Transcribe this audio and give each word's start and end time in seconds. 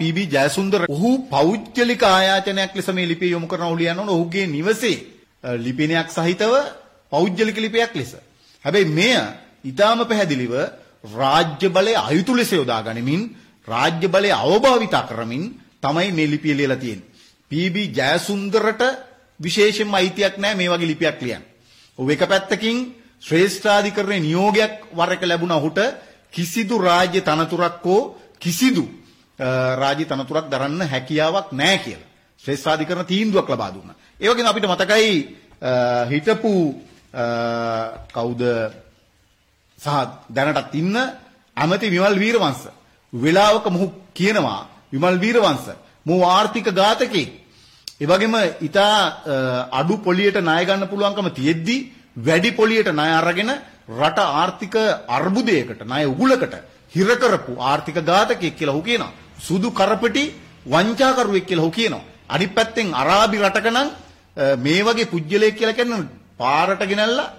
PB 0.00 0.28
Jayasundara 0.28 0.80
ඔහු 0.86 1.08
පෞද්ගලික 1.26 2.02
ආයාචනයක් 2.06 2.72
ලෙස 2.72 2.88
මේ 2.88 3.06
ලිපිය 3.06 3.30
යොමු 3.30 3.46
කරන 3.46 3.64
ඔහු 3.64 3.78
ඕන 3.92 4.08
ඔහුගේ 4.08 4.44
නිවසේ 4.48 4.98
ලිපිනයක් 5.58 6.08
සහිතව 6.08 6.52
පෞද්ගලික 7.12 7.56
ලිපියක් 7.56 7.92
ලෙස. 7.92 8.12
හැබැයි 8.64 8.88
මෙය 8.90 9.14
ඊටාම 9.64 10.00
පැහැදිලිව 10.02 10.54
රාජ්‍ය 11.12 11.68
බලය 11.68 11.94
අයුතු 12.00 12.32
ලෙස 12.32 12.50
යොදා 12.52 12.80
ගනිමින් 12.80 13.22
රාජ්‍ය 13.68 14.06
බලය 14.08 14.30
අවභාවිතා 14.36 15.02
කරමින් 15.02 15.42
තමයි 15.82 16.08
මේ 16.12 16.28
ලිපිය 16.28 16.54
ලියලා 16.54 16.76
තියෙන්නේ. 16.76 17.08
පීබී 17.50 17.88
ජයසුන්දරට 17.92 18.82
විශේෂයෙන්ම 19.40 19.92
අයිතියක් 19.92 20.34
නැහැ 20.36 20.58
මේ 20.58 20.70
වගේ 20.70 20.90
ලිපියක් 20.92 21.18
ලියන්න. 21.20 21.42
ඔව් 21.98 22.06
එක 22.08 22.22
පැත්තකින් 22.24 22.76
ශ්‍රේෂ්ඨාධිකරණයේ 23.20 24.20
නියෝගයක් 24.20 24.74
වර 24.92 25.10
එක 25.14 25.22
ලැබුණා 25.24 25.58
ඔහුට 25.58 25.78
කිසිදු 26.32 26.76
රාජ්‍ය 26.80 27.20
තනතුරක් 27.22 27.84
හෝ 27.84 28.00
කිසිදු 28.38 28.86
රාජ්‍ය 29.38 30.04
තනතුරක් 30.04 30.46
දරන්න 30.48 30.82
හැකියාවක් 30.84 31.52
නැහැ 31.52 31.78
කියලා. 31.78 32.08
ශ්‍රේෂ්ඨාධිකරණ 32.44 33.06
තීන්දුවක් 33.06 33.48
ලබා 33.48 33.70
දුන්නා. 33.70 33.96
ඒ 34.20 34.28
වගේම 34.28 34.46
අපිට 34.46 34.66
මතකයි 34.66 35.10
හිටපු 36.06 36.52
කවුද 38.10 38.42
සහ 39.78 39.88
දැනටත් 40.28 40.74
ඉන්න 40.74 40.96
ඇමති 41.56 41.86
විමල් 41.88 42.16
වීරවංශ 42.16 42.64
වෙලාවක 43.12 43.66
මොහු 43.68 43.86
කියනවා 44.12 44.66
විමල් 44.92 45.18
වීරවංශ 45.18 45.68
මොහු 46.06 46.24
ආර්ථික 46.26 46.66
ඝාතකෙක්. 46.72 47.30
ඒ 48.00 48.06
වගේම 48.06 48.34
ඊටා 48.60 48.96
අඩු 49.72 49.94
පොලියට 49.98 50.38
ණය 50.38 50.64
ගන්න 50.64 50.88
පුළුවන්කම 50.88 51.30
තියෙද්දි 51.32 51.76
වැඩි 52.18 52.50
පොලියට 52.52 52.90
ණය 52.90 53.10
අරගෙන 53.12 53.50
රට 53.90 54.18
ආර්ථික 54.18 54.74
අර්බුදයකට 55.08 55.80
ණය 55.82 56.04
උගුලකට 56.06 56.54
හිර 56.92 57.08
කරපු 57.16 57.52
ආර්ථික 57.60 57.98
ඝාතකයෙක් 58.02 58.54
කියලා 58.54 58.74
ඔහු 58.74 58.82
කියනවා. 58.82 59.12
සුදු 59.38 59.70
කරපටි 59.70 60.24
වංචාකරුවෙක් 60.66 61.46
කියලා 61.46 61.64
ඔහු 61.64 61.72
කියනවා. 61.72 62.04
අනිත් 62.28 62.54
පැත්තෙන් 62.54 62.94
අරාබි 62.94 63.38
රටක 63.38 63.68
නම් 63.68 63.88
මේ 64.58 64.80
වගේ 64.82 65.06
පුජ්‍යලයක් 65.06 65.54
කියලා 65.56 65.74
කියන්නේ 65.74 66.08
පාරට 66.38 66.82
ගෙනල්ලා 66.84 67.32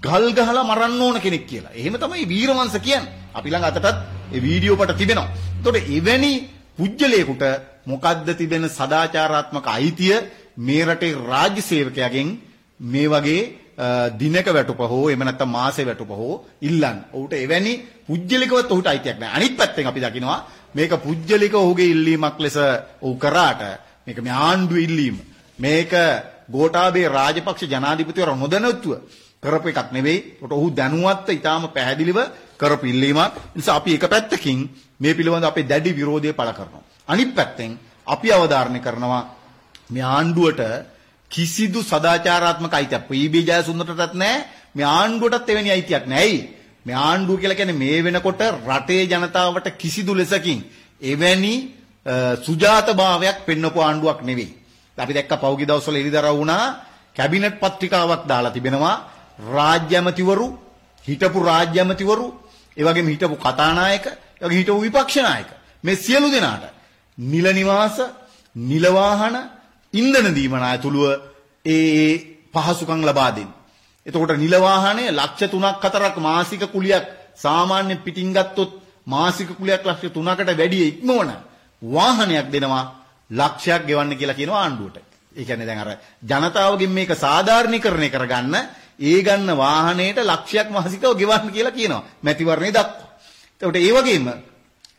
ගල් 0.00 0.26
ගහලා 0.32 0.64
මරන්න 0.64 1.00
ඕන 1.00 1.16
කෙනෙක් 1.20 1.44
කියලා. 1.46 1.72
එහෙම 1.72 1.94
තමයි 1.96 2.26
වීරවංශ 2.26 2.78
කියන්නේ. 2.78 3.12
අපි 3.34 3.48
ළඟ 3.50 3.66
අතටත් 3.66 3.96
ඒ 4.32 4.40
වීඩියෝ 4.40 4.76
පට 4.76 4.98
තිබෙනවා. 4.98 5.28
එතකොට 5.58 5.78
එවැනි 5.88 6.32
පුජ්‍යලයකට 6.78 7.42
මොකද්ද 7.86 8.28
තිබෙන 8.36 8.64
සදාචාරාත්මක 8.70 9.66
අයිතිය 9.68 10.16
මේ 10.58 10.84
රටේ 10.84 11.18
රාජ්‍ය 11.24 11.62
සේවකයාගෙන් 11.62 12.28
මේ 12.80 13.08
වගේ 13.08 13.42
දිනක 14.12 14.48
වැටුප 14.48 14.80
හෝ 14.84 15.08
එහෙම 15.08 15.22
නැත්නම් 15.22 15.50
මාසේ 15.50 15.86
වැටුප 15.86 16.10
හෝ 16.10 16.34
ඉල්ලන්න. 16.62 16.98
ඔහුට 17.12 17.32
එවැනි 17.34 17.72
පුජ්‍යලිකවත් 18.06 18.70
ඔහුට 18.70 18.86
අයිතියක් 18.86 19.18
නැහැ. 19.18 19.36
අනිත් 19.36 19.56
පැත්තෙන් 19.56 19.86
අපි 19.86 20.00
දකිනවා 20.00 20.38
මේක 20.74 20.92
පුජ්‍යලික 20.98 21.54
ඔහුගේ 21.54 21.88
ඉල්ලීමක් 21.88 22.38
ලෙස 22.38 22.56
ඔහු 23.02 23.14
කරාට 23.16 23.62
මේක 24.06 24.18
මේ 24.18 24.36
ආණ්ඩුවේ 24.40 24.84
ඉල්ලීම. 24.84 25.16
මේක 25.58 25.92
ගෝඨාභය 26.48 27.02
රාජපක්ෂ 27.08 27.62
ජනාධිපතිවරු 27.64 28.34
නොදැනුත්ව 28.34 28.92
කරපු 29.42 29.68
එකක් 29.68 29.90
නෙවෙයි. 29.92 30.18
ඒකට 30.34 30.52
ඔහු 30.52 30.66
දැනුවත්ව 30.72 31.28
ඊටාම 31.30 31.68
පැහැදිලිව 31.68 32.18
කරපු 32.58 32.86
ඉල්ලීමක්. 32.86 33.32
නිසා 33.54 33.76
අපි 33.76 33.94
එක 33.94 34.04
පැත්තකින් 34.06 34.58
මේ 35.00 35.14
පිළිබඳව 35.14 35.46
අපේ 35.46 35.64
දැඩි 35.64 35.90
විරෝධය 35.92 36.32
පළ 36.32 36.52
කරනවා. 36.52 36.82
අනිත් 37.08 37.30
පැත්තෙන් 37.34 37.78
අපි 38.06 38.28
අවධාරණය 38.30 38.80
කරනවා 38.80 39.22
මේ 39.90 40.04
ආණ්ඩුවට 40.06 40.60
කිසිදු 41.30 41.80
සදාචාරාත්මක 41.82 42.72
අයිතියක් 42.72 43.04
පීබී 43.04 43.44
ජයසුන්දරටත් 43.44 44.14
නැහැ. 44.14 44.46
මේ 44.74 44.88
ආණ්ඩුවටත් 44.90 45.48
එවැනි 45.48 45.70
අයිතියක් 45.70 46.06
නැහැ. 46.06 46.38
මේ 46.86 46.96
ආණ්ඩුව 46.98 47.36
කියලා 47.38 47.56
කියන්නේ 47.56 47.78
මේ 47.78 47.98
වෙනකොට 48.02 48.40
රටේ 48.68 49.02
ජනතාවට 49.06 49.66
කිසිදු 49.76 50.12
ලෙසකින් 50.14 50.60
එවැනි 51.02 51.54
සුජාතභාවයක් 52.40 53.38
පෙන්වපු 53.46 53.78
ආණ්ඩුවක් 53.80 54.20
නෙවෙයි. 54.22 54.50
අපි 54.98 55.12
දැක්ක 55.12 55.32
පෞගි 55.38 55.64
දවස්වල 55.66 55.96
එළිදරව් 55.96 56.34
වුණා 56.34 56.64
කැබිනට් 57.16 57.56
පත්‍රිකාවක් 57.58 58.22
දාලා 58.26 58.50
තිබෙනවා 58.50 58.96
රාජ්‍ය 59.48 59.94
ඇමතිවරු 59.94 60.46
හිටපු 61.04 61.38
රාජ්‍ය 61.42 61.78
ඇමතිවරු 61.78 62.26
ඒ 62.76 62.84
වගේම 62.84 63.08
හිටපු 63.08 63.36
කතානායක 63.38 64.04
ඒ 64.06 64.44
වගේ 64.44 64.58
හිටපු 64.58 64.80
විපක්ෂ 64.80 65.16
නායක 65.20 65.50
මේ 65.84 65.96
සියලු 65.96 66.28
දෙනාට 66.30 66.64
නිල 67.18 67.46
නිවාස 67.52 67.96
නිල 68.56 68.84
වාහන 68.90 69.36
ඉන්ධන 69.94 70.34
දීමන 70.34 70.62
ඇතුළුව 70.62 71.06
ඒ 71.64 72.10
පහසුකම් 72.52 73.02
ලබා 73.02 73.30
දෙන්න. 73.30 73.50
එතකොට 74.06 74.36
නිල 74.36 74.54
වාහනය 74.58 75.04
ලක්ෂ 75.10 75.50
3ක් 75.50 75.84
4ක් 75.84 76.16
මාසික 76.18 76.62
කුලියක් 76.66 77.04
සාමාන්‍ය 77.36 77.96
පිටින් 77.96 78.32
ගත්තොත් 78.32 78.70
මාසික 79.06 79.48
කුලියක් 79.50 79.82
ලක්ෂ 79.82 80.10
3කට 80.10 80.50
වැඩිය 80.52 80.84
ඉක්මවන 80.86 81.30
වාහනයක් 81.82 82.46
දෙනවා 82.48 82.84
ලක්ෂයක් 83.30 83.82
ගෙවන්න 83.86 84.16
කියලා 84.16 84.34
කියනවා 84.34 84.62
ආණ්ඩුවට. 84.62 84.96
ඒ 85.32 85.44
කියන්නේ 85.44 85.66
දැන් 85.66 85.78
අර 85.78 85.90
ජනතාවගෙන් 86.22 86.90
මේක 86.90 87.10
සාධාරණීකරණය 87.16 88.08
කරගන්න 88.08 88.54
ඒ 89.00 89.22
ගන්න 89.22 89.50
වාහනේට 89.56 90.18
ලක්ෂයක් 90.22 90.68
මාසිකව 90.70 91.14
ගෙවන්න 91.14 91.50
කියලා 91.50 91.72
කියනවා. 91.72 92.06
මැතිවරණේ 92.22 92.72
දක්වා. 92.72 93.08
එතකොට 93.52 93.76
ඒ 93.78 93.92
වගේම 93.92 94.26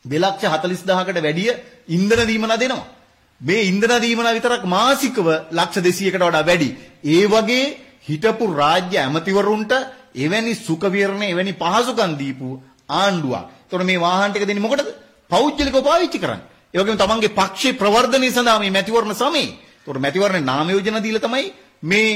240000කට 0.06 1.20
වැඩිය 1.20 1.52
ඉන්ධන 1.90 2.28
දීමන 2.28 2.54
දෙනවා. 2.56 3.01
මේ 3.42 3.62
ඉන්ධන 3.64 3.94
දීමන 4.00 4.30
විතරක් 4.30 4.66
මාසිකව 4.68 5.28
ලක්ෂ 5.52 5.78
200කට 5.80 6.22
වඩා 6.22 6.44
වැඩි. 6.44 6.70
ඒ 7.06 7.26
වගේ 7.28 7.66
හිටපු 8.04 8.46
රාජ්‍ය 8.54 8.98
ඇමතිවරුන්ට 8.98 9.74
එවැනි 10.16 10.54
සුඛ 10.58 10.86
විහරණ 10.88 11.24
එවැනි 11.24 11.54
පහසුකම් 11.56 12.14
දීපු 12.16 12.50
ආණ්ඩුවක්. 12.92 13.44
එතකොට 13.64 13.84
මේ 13.84 14.00
වාහන 14.00 14.32
ටික 14.32 14.46
දෙන්නේ 14.46 14.62
මොකටද? 14.62 14.90
පෞද්ගලිකව 15.32 15.78
පාවිච්චි 15.82 16.20
කරන්න. 16.20 16.42
ඒ 16.74 16.80
වගේම 16.80 16.98
තමන්ගේ 16.98 17.32
පක්ෂේ 17.32 17.74
ප්‍රවර්ධනය 17.74 18.30
සඳහා 18.30 18.60
මේ 18.60 18.72
මැතිවරණ 18.72 19.16
සමයේ. 19.16 19.50
එතකොට 19.78 20.00
මැතිවරණ 20.00 20.46
නාම 20.46 20.70
යෝජනා 20.70 21.02
දීලා 21.02 21.22
තමයි 21.22 21.48
මේ 21.84 22.10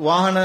වාහන 0.00 0.38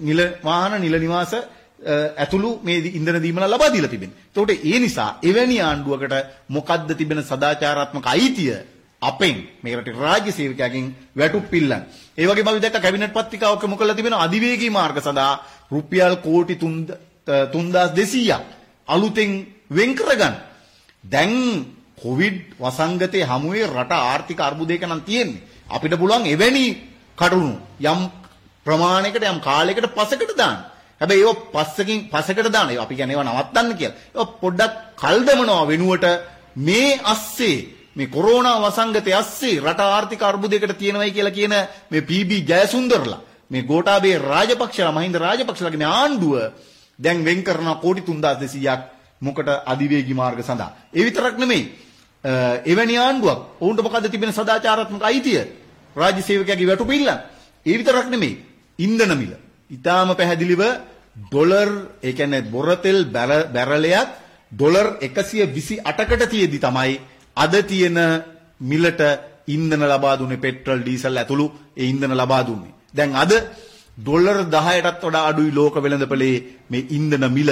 නිල 0.00 0.20
වාහන 0.42 0.80
නිල 0.80 0.96
නිවාස 0.96 1.32
ඇතුළු 1.80 2.50
මේ 2.62 2.78
ඉන්ධන 2.90 3.22
දීමන 3.22 3.44
ලබා 3.44 3.70
දීලා 3.70 3.88
තිබෙනවා. 3.88 4.18
එතකොට 4.26 4.50
ඒ 4.64 4.78
නිසා 4.78 5.10
එවැනි 5.22 5.60
ආණ්ඩුවකට 5.60 6.14
මොකද්ද 6.48 6.90
තිබෙන 6.94 7.22
සදාචාරාත්මක 7.24 8.06
අයිතිය 8.06 8.56
අපෙන් 9.02 9.36
මේ 9.62 9.76
රටේ 9.76 9.94
රාජ්‍ය 9.96 10.32
සේවකයන්ගෙන් 10.32 10.94
වැටුප් 11.14 11.46
පිල්ලන්. 11.48 11.82
ඒ 12.18 12.26
වගේම 12.26 12.48
අපි 12.48 12.60
දැක්ක 12.60 12.78
කැබිනට් 12.78 13.14
පත්‍රිකාවක 13.14 13.64
මොකලා 13.64 13.94
තිබෙනවා 13.94 14.24
අධිවේගී 14.24 14.70
මාර්ග 14.70 14.98
සඳහා 14.98 15.32
රුපියල් 15.70 16.14
කෝටි 16.18 16.54
3200ක් 16.56 18.40
අලුතෙන් 18.88 19.30
වෙන් 19.70 19.90
කරගන්න. 19.94 20.34
දැන් 21.04 21.34
කොවිඩ් 21.96 22.38
වසංගතයේ 22.56 23.24
හමුවේ 23.24 23.66
රට 23.68 23.92
ආර්ථික 23.92 24.40
අර්බුදයක 24.40 24.82
නම් 24.82 25.02
තියෙන්නේ. 25.02 25.42
අපිට 25.68 25.94
පුළුවන් 25.94 26.26
එවැනි 26.26 26.66
කටුණු 27.18 27.54
යම් 27.82 28.00
ප්‍රමාණයකට 28.66 29.24
යම් 29.24 29.40
කාලයකට 29.40 29.86
පසකට 29.88 30.34
දාන්න. 30.36 30.58
හැබැයි 31.00 31.22
ඒව 31.22 31.40
පස්සකින් 31.52 31.98
පසකට 32.08 32.48
දාන 32.48 32.70
ඒවා 32.70 32.84
අපි 32.84 32.94
කියන්නේ 32.94 33.16
ඒවා 33.16 33.28
නවත්තන්න 33.28 33.76
කියලා. 33.76 33.96
ඒවා 34.08 34.34
පොඩ්ඩක් 34.36 34.74
කල් 34.96 35.18
දමනවා 35.22 35.64
වෙනුවට 35.66 36.06
මේ 36.58 37.00
අස්සේ 37.04 37.56
මේ 37.96 38.08
කොරෝනා 38.08 38.56
වසංගතය 38.60 39.12
අස්සේ 39.14 39.60
රට 39.60 39.80
ආර්ථික 39.88 40.22
අර්බුදයකට 40.22 40.74
තියෙනවයි 40.74 41.10
කියලා 41.10 41.30
කියන 41.32 41.54
මේ 41.90 42.02
පීබී 42.02 42.42
ජයසුන්දරලා 42.44 43.20
මේ 43.50 43.62
ගෝඨාභය 43.64 44.12
රාජපක්ෂලා 44.24 44.92
මහින්ද 44.92 45.16
රාජපක්ෂලාගේ 45.18 45.78
මේ 45.78 45.92
ආණ්ඩුව 45.92 46.34
දැන් 46.98 47.24
වෙන් 47.24 47.42
කරන 47.42 47.70
කෝටි 47.76 48.02
3200ක් 48.02 48.80
මොකට 49.20 49.48
අධිවේගී 49.66 50.14
මාර්ග 50.14 50.40
සඳහා. 50.40 50.70
ඒ 50.90 51.04
විතරක් 51.04 51.36
නෙමෙයි. 51.36 51.64
එවැනි 52.64 52.96
ආණ්ඩුවක් 52.98 53.38
ඔවුන්ට 53.60 53.82
මොකද්ද 53.82 54.10
තිබෙන 54.10 54.32
සදාචාරාත්මක 54.32 55.02
අයිතිය? 55.02 55.40
රාජ්‍ය 55.96 56.22
සේවකයාගේ 56.22 56.66
වැටුපිල්ල. 56.66 57.08
ඒ 57.66 57.74
විතරක් 57.74 58.08
නෙමෙයි. 58.08 58.34
ඉන්ධන 58.78 59.14
මිල. 59.16 59.32
ඊටාම 59.70 60.10
පැහැදිලිව 60.12 60.62
ඩොලර් 61.22 61.70
ඒ 62.02 62.12
කියන්නේ 62.12 62.46
බොරතෙල් 62.46 62.98
බැරලයක් 63.06 64.08
ඩොලර් 64.52 64.88
128කට 65.02 66.22
තියේදී 66.26 66.60
තමයි 66.60 67.00
අද 67.36 67.54
තියෙන 67.62 67.98
මිලට 68.60 69.00
ඉන්ධන 69.48 69.84
ලබා 69.84 70.16
දුන්නේ 70.16 70.36
පෙට්‍රල් 70.38 70.80
ඩීසල් 70.80 71.16
ඇතුළු 71.16 71.46
ඒ 71.76 71.84
ඉන්ධන 71.84 72.14
ලබා 72.14 72.42
දුන්නේ. 72.42 72.74
දැන් 72.94 73.12
අද 73.14 73.32
ඩොලර් 73.98 74.38
10ටත් 74.46 75.02
වඩා 75.02 75.24
අඩුයි 75.26 75.52
ලෝක 75.52 75.74
වෙළඳපොලේ 75.76 76.36
මේ 76.70 76.88
ඉන්ධන 76.90 77.24
මිල 77.30 77.50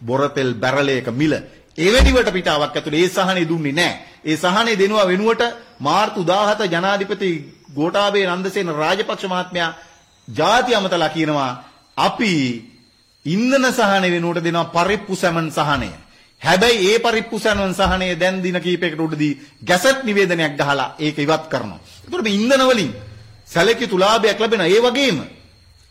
බොරතෙල් 0.00 0.50
බැරලයක 0.54 1.08
මිල. 1.12 1.34
එවැනි 1.78 2.10
වට 2.10 2.32
පිටාවක් 2.32 2.76
ඇතුළේ 2.76 3.02
ඒ 3.02 3.10
සහනේ 3.10 3.48
දුන්නේ 3.48 3.72
නැහැ. 3.72 3.98
ඒ 4.24 4.36
සහනේ 4.36 4.78
දෙනවා 4.78 5.06
වෙනුවට 5.06 5.42
මාර්තු 5.80 6.20
17 6.24 6.68
ජනාධිපති 6.68 7.30
ගෝඨාභය 7.74 8.26
නන්දසේන 8.28 8.74
රාජපක්ෂ 8.74 9.24
මහත්මයා 9.26 9.70
ಜಾති 10.30 10.74
අමතලා 10.74 11.08
කියනවා 11.08 11.50
අපි 11.96 12.32
ඉන්ධන 13.26 13.66
සහන 13.70 14.04
වෙනුවට 14.06 14.42
දෙනවා 14.42 14.72
පරිප්පු 14.76 15.14
සැමන් 15.14 15.50
සහනය. 15.50 15.90
හැබැයි 16.42 16.86
ඒ 16.86 16.98
පරිප්පු 16.98 17.38
සැමන් 17.38 17.74
සහනය 17.74 18.08
දැන් 18.14 18.42
දින 18.42 18.58
කීපයකට 18.58 19.00
උඩදී 19.00 19.38
ගැසට් 19.62 20.04
නිවේදනයක් 20.04 20.56
ගහලා 20.56 20.94
ඒක 20.98 21.18
ඉවත් 21.18 21.44
කරනවා. 21.48 21.80
ඒකට 22.04 22.22
මේ 22.22 22.34
ඉන්ධන 22.34 22.62
වලින් 22.66 22.92
සැලකිය 23.46 23.88
තුලාභයක් 23.88 24.38
ලැබෙනවා. 24.38 24.68
ඒ 24.68 24.80
වගේම 24.80 25.18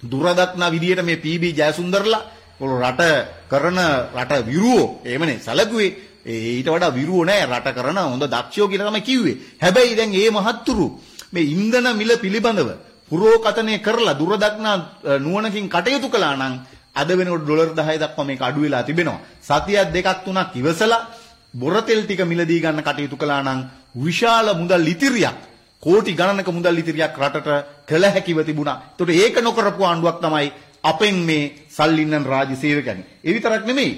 දුරදක්නා 0.03 0.69
විදියට 0.69 1.01
මේ 1.01 1.17
පීබී 1.17 1.53
ජයසුන්දරලා 1.53 2.23
රට 2.61 3.01
කරන 3.47 3.79
රට 4.15 4.45
විරුවෝ 4.45 5.01
එහෙමනේ 5.05 5.39
සැලකුවේ 5.39 5.89
ඊට 6.27 6.67
වඩා 6.67 6.91
විරුව 6.91 7.25
නෑ 7.25 7.45
රට 7.45 7.73
කරන 7.73 7.97
හොඳ 7.97 8.23
දක්ෂයෝ 8.25 8.67
කියලා 8.67 8.89
තමයි 8.89 9.01
කිව්වේ. 9.01 9.37
හැබැයි 9.57 9.95
දැන් 9.95 10.11
මේ 10.11 10.29
මහත්තුරු 10.31 10.85
මේ 11.31 11.43
ඉන්ධන 11.45 11.87
මිල 11.95 12.11
පිළිබඳව 12.17 12.69
පුරෝකතනය 13.11 13.79
කරලා 13.79 14.15
දුරදක්නා 14.15 14.75
නුවණකින් 15.19 15.67
කටයුතු 15.67 16.09
කළා 16.09 16.35
නම් 16.35 16.53
අද 16.95 17.09
වෙනකොට 17.09 17.43
ඩොලර් 17.43 17.69
10 17.75 17.97
දක්වා 17.97 18.25
මේක 18.25 18.41
අඩු 18.41 18.61
වෙලා 18.61 18.83
තිබෙනවා. 18.83 19.19
සතියක් 19.41 19.91
දෙකක් 19.91 20.23
තුනක් 20.25 20.55
ඉවසලා 20.55 21.07
බොරතෙල් 21.53 22.01
ටික 22.03 22.21
මිලදී 22.23 22.61
ගන්න 22.61 22.81
කටයුතු 22.81 23.17
කළා 23.17 23.41
නම් 23.43 23.59
විශාල 23.97 24.47
මුදල් 24.55 24.87
ඉතිරියක් 24.87 25.37
කෝටි 25.83 26.13
ගණනක 26.13 26.49
මුදල් 26.49 26.77
ඉතිරියක් 26.77 27.13
රටට 27.15 27.49
කළ 27.87 28.05
හැකිව 28.05 28.43
තිබුණා. 28.43 28.81
ඒතකොට 28.89 29.09
ඒක 29.11 29.35
නොකරපු 29.39 29.83
ආණ්ඩුවක් 29.83 30.19
තමයි 30.19 30.51
අපෙන් 30.83 31.17
මේ 31.21 31.51
සල්ලින්නන් 31.69 32.25
රාජ්‍ය 32.25 32.55
සේවකයන්. 32.55 32.99
ඒ 33.19 33.33
විතරක් 33.33 33.65
නෙමෙයි. 33.65 33.91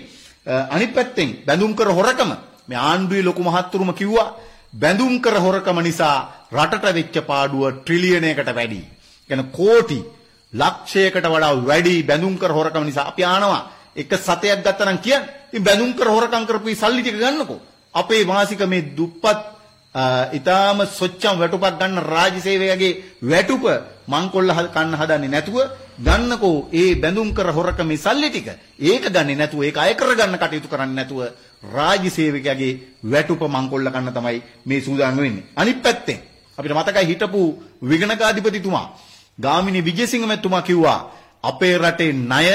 අනිත් 0.46 0.94
පැත්තෙන් 0.94 1.30
බැඳුම් 1.46 1.74
කර 1.74 1.90
හොරකම 1.90 2.32
මේ 2.68 2.80
ආණ්ඩුවේ 2.80 3.24
ලොකු 3.24 3.42
මහත්තුරුම 3.42 3.94
කිව්වා 3.94 4.34
බැඳුම් 4.74 5.20
කර 5.20 5.36
හොරකම 5.38 5.78
නිසා 5.82 6.48
රටට 6.52 6.94
වෙච්ච 6.94 7.16
පාඩුව 7.22 7.64
ට්‍රිලියනයකට 7.76 8.50
වැඩි. 8.50 8.82
කියන 9.32 9.44
කෝටි 9.52 10.00
ලක්ෂයකට 10.54 11.26
වඩා 11.26 11.54
වැඩි 11.62 11.96
බැඳුම් 12.04 12.36
කර 12.38 12.52
හොරකම 12.52 12.84
නිසා 12.84 13.08
අපි 13.08 13.24
ආනවා 13.26 13.62
එක 13.96 14.12
සතයක් 14.18 14.60
ගත්තා 14.60 14.86
නම් 14.86 15.00
කියන්න. 15.00 15.24
ඉතින් 15.50 15.64
බැඳුම් 15.64 15.92
කර 15.94 16.08
හොරකම් 16.08 16.46
කරපු 16.46 16.76
සල්ලි 16.76 17.02
ටික 17.02 17.18
ගන්නකෝ. 17.18 17.60
අපේ 17.94 18.24
මාසික 18.26 18.64
මේ 18.66 18.88
දුප්පත් 18.98 19.40
ඊටාම 20.32 20.80
සොච්චම් 20.90 21.36
වැටුපක් 21.38 21.66
ගන්න 21.72 22.00
රාජ්‍ය 22.06 22.40
සේවකගේ 22.40 23.00
වැටුප 23.24 23.64
මංකොල්ල 24.08 24.52
කන්න 24.70 24.96
හදන්නේ 24.96 25.30
නැතුව 25.30 25.58
ගන්නකෝ 26.00 26.68
ඒ 26.74 26.96
බැඳුම් 26.96 27.34
කර 27.34 27.48
හොරකමේ 27.50 27.98
සල්ලි 27.98 28.30
ටික. 28.30 28.48
ඒක 28.82 29.04
ගන්නේ 29.08 29.36
නැතුව 29.36 29.64
ඒක 29.64 29.78
අය 29.78 29.94
කරගන්න 29.96 30.38
කටයුතු 30.38 30.68
කරන්නේ 30.68 30.96
නැතුව 30.96 31.20
රාජ්‍ය 31.68 32.10
සේවකයාගේ 32.10 32.80
වැටුප 33.04 33.42
මංකොල්ල 33.48 33.88
කන්න 33.88 34.14
තමයි 34.14 34.42
මේ 34.66 34.82
සූදානම් 34.82 35.18
වෙන්නේ. 35.18 35.48
අනිත් 35.56 35.80
පැත්තෙන් 35.82 36.20
අපිට 36.58 36.74
මතකයි 36.74 37.06
හිටපු 37.06 37.42
විගණකාධිපතිතුමා 37.82 38.88
ගාමිණී 39.46 39.88
විජේසිංහ 39.90 40.26
මැතිතුමා 40.26 40.62
කිව්වා 40.70 41.00
අපේ 41.44 41.76
රටේ 41.78 42.12
ණය 42.14 42.48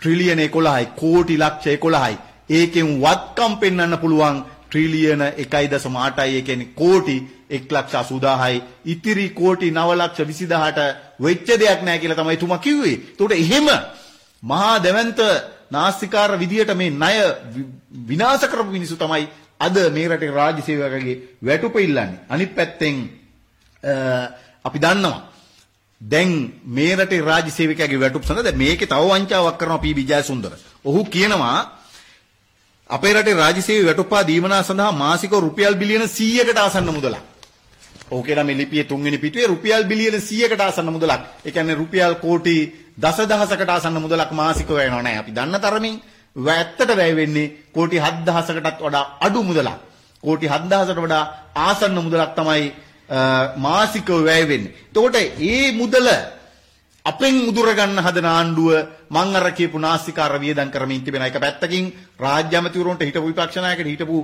ට්‍රිලියන 0.00 0.40
11යි 0.40 0.86
කෝටි 1.00 1.38
ලක්ෂ 1.38 1.66
11යි. 1.76 2.16
ඒකෙන් 2.50 2.88
වත්කම් 3.04 3.52
පෙන්වන්න 3.60 3.98
පුළුවන් 3.98 4.42
ට්‍රිලියන 4.68 5.22
1.8යි 5.44 6.36
ඒ 6.36 6.42
කියන්නේ 6.42 6.74
කෝටි 6.74 7.16
180000යි 7.50 8.62
ඉතිරි 8.86 9.26
කෝටි 9.30 9.70
9 9.70 9.98
ලක්ෂ 10.00 10.20
20000ට 10.20 10.80
වෙච්ච 11.20 11.48
දෙයක් 11.62 11.82
නැහැ 11.82 11.98
කියලා 11.98 12.20
තමයි 12.20 12.36
තුමා 12.36 12.58
කිව්වේ. 12.58 12.96
ඒකට 13.20 13.32
එහෙම 13.32 13.68
මහා 14.42 14.78
දැවැන්ත 14.84 15.20
නාස්තිකාර 15.70 16.38
විදියට 16.38 16.74
මේ 16.74 16.90
ණය 16.92 17.16
විනාශ 18.08 18.46
කරපු 18.46 18.70
මිනිස්සු 18.76 18.96
තමයි 18.96 19.28
අද 19.60 19.76
මේ 19.96 20.08
රටේ 20.08 20.36
රාජ්‍ය 20.38 20.62
සේවකගේ 20.68 21.18
වැටුප 21.46 21.76
ඉල්ලන්නේ. 21.76 22.22
අනිත් 22.28 22.54
පැත්තෙන් 22.56 22.96
අපි 24.64 24.78
දන්නවා 24.78 25.31
දැන් 26.02 26.30
මේ 26.68 26.94
රටේ 26.96 27.22
රාජ්‍ය 27.22 27.50
සේවකයාගේ 27.50 28.00
වැටුප් 28.00 28.24
සඳහා 28.24 28.44
දැන් 28.44 28.58
මේකේ 28.58 28.86
තව 28.86 29.02
වංචාවක් 29.10 29.58
කරනවා 29.58 29.78
පී 29.78 29.94
විජයසුන්දර. 29.94 30.52
ඔහු 30.84 31.04
කියනවා 31.06 31.58
අපේ 32.90 33.12
රටේ 33.12 33.34
රාජ්‍ය 33.34 33.62
සේවය 33.62 33.84
වැටුප්පා 33.86 34.22
දීමනා 34.22 34.62
සඳහා 34.62 34.92
මාසික 34.94 35.32
රුපියල් 35.38 35.74
බිලියන 35.74 36.04
100කට 36.08 36.58
ආසන්න 36.58 36.90
මුදලක්. 36.90 37.18
ඔහු 38.10 38.22
කියලා 38.22 38.44
මේ 38.44 38.56
ලිපියේ 38.56 38.84
තුන්වෙනි 38.84 39.18
පිටුවේ 39.18 39.46
රුපියල් 39.46 39.84
බිලියන 39.84 40.16
100කට 40.20 40.60
ආසන්න 40.60 40.90
මුදලක්. 40.90 41.20
ඒ 41.44 41.50
කියන්නේ 41.50 41.74
රුපියල් 41.74 42.14
කෝටි 42.16 42.56
දසදහසකට 42.98 43.70
ආසන්න 43.70 43.98
මුදලක් 43.98 44.30
මාසිකව 44.32 44.70
වෙනව 44.72 44.98
නැහැ. 44.98 45.18
අපි 45.18 45.32
දන්න 45.32 45.60
තරමින් 45.60 45.96
ඇත්තට 46.36 46.90
වැය 46.92 47.12
වෙන්නේ 47.14 47.52
කෝටි 47.72 47.98
7000කටත් 48.00 48.80
වඩා 48.80 49.04
අඩු 49.20 49.42
මුදලක්. 49.42 49.78
කෝටි 50.24 50.46
7000කට 50.48 51.00
වඩා 51.00 51.24
ආසන්න 51.58 51.98
මුදලක් 51.98 52.34
තමයි 52.34 52.72
මාසිකව 53.56 54.24
වැය 54.24 54.44
වෙන්නේ. 54.44 54.72
එතකොට 54.86 55.16
මේ 55.38 55.72
මුදල 55.72 56.08
අපෙන් 57.04 57.34
උදුර 57.48 57.68
ගන්න 57.70 57.98
හදන 57.98 58.26
ආණ්ඩුව 58.26 58.70
මං 59.10 59.36
අර 59.36 59.50
කියපු 59.52 59.78
නාස්තිකාර 59.78 60.38
වියදම් 60.38 60.70
කරමින් 60.70 61.02
තිබෙන 61.02 61.22
එක 61.22 61.36
පැත්තකින් 61.36 61.92
රාජ්‍ය 62.16 62.54
අමාත්‍යවරුන්ට 62.54 63.02
හිටපු 63.02 63.26
විපක්ෂ 63.26 63.58
නායකට 63.58 63.86
හිටපු 63.86 64.16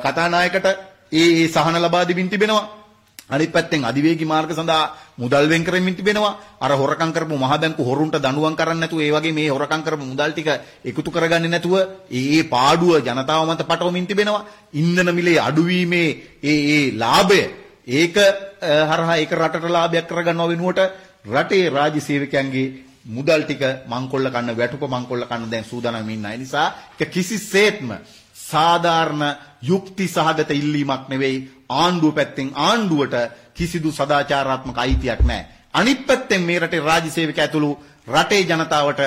කතානායකට 0.00 0.66
ඒ 1.12 1.26
ඒ 1.34 1.48
සහන 1.48 1.76
ලබා 1.78 2.04
දෙමින් 2.04 2.28
තිබෙනවා. 2.28 2.84
අනිත් 3.26 3.50
පැත්තෙන් 3.50 3.82
අධිවේගී 3.82 4.26
මාර්ග 4.26 4.50
සඳහා 4.50 4.92
මුදල් 5.16 5.48
වෙන් 5.48 5.64
කරමින් 5.64 5.96
තිබෙනවා. 5.96 6.38
අර 6.60 6.70
හොරකම් 6.72 7.10
කරපු 7.10 7.34
මහ 7.34 7.52
බැංකු 7.54 7.82
හොරුන්ට 7.82 8.16
දඬුවම් 8.16 8.54
කරන්නේ 8.54 8.80
නැතුව 8.80 9.00
ඒ 9.00 9.10
වගේ 9.10 9.32
මේ 9.32 9.48
හොරකම් 9.48 9.82
කරපු 9.82 10.04
මුදල් 10.04 10.32
ටික 10.32 10.48
එකතු 10.84 11.10
කරගන්නේ 11.10 11.50
නැතුව 11.50 11.74
ඒ 12.12 12.42
පාඩුව 12.44 13.02
ජනතාව 13.02 13.42
මත 13.44 13.62
පටවමින් 13.62 14.06
තිබෙනවා. 14.06 14.46
ඉන්ධන 14.72 15.10
මිලේ 15.10 15.38
අඩුවීමේ 15.40 16.08
ඒ 16.42 16.58
ඒ 16.70 16.82
ලාභය 16.94 17.63
ඒක 17.86 18.16
හරහා 18.62 19.16
ඒක 19.16 19.32
රටට 19.32 19.68
ලාභයක් 19.68 20.06
කරගන්නව 20.06 20.48
වෙනුවට 20.48 20.80
රටේ 21.26 21.70
රාජ්‍ය 21.70 22.00
සේවකයන්ගේ 22.00 22.72
මුදල් 23.06 23.42
ටික 23.42 23.62
මංකොල්ල 23.86 24.26
කන්න 24.26 24.54
වැටුප 24.54 24.84
මංකොල්ල 24.86 25.24
කන්න 25.24 25.50
දැන් 25.50 25.64
සූදානම් 25.64 26.08
ඉන්න 26.08 26.24
අය 26.24 26.38
නිසා 26.38 26.72
ඒක 26.94 27.10
කිසිසේත්ම 27.10 27.92
සාධාරණ 28.34 29.24
යුක්ති 29.62 30.06
සහගත 30.06 30.50
ඉල්ලීමක් 30.52 31.08
නෙවෙයි 31.08 31.36
ආණ්ඩුව 31.70 32.14
පැත්තෙන් 32.14 32.52
ආණ්ඩුවට 32.58 33.14
කිසිදු 33.52 33.92
සදාචාරාත්මක 33.92 34.78
අයිතියක් 34.78 35.20
නැහැ. 35.20 35.46
අනිත් 35.74 36.06
පැත්තෙන් 36.06 36.42
මේ 36.42 36.58
රටේ 36.58 36.80
රාජ්‍ය 36.80 37.10
සේවක 37.10 37.38
ඇතුළු 37.38 37.70
රටේ 38.06 38.42
ජනතාවට 38.42 39.00